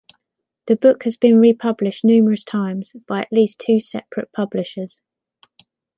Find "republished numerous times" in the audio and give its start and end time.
1.39-2.91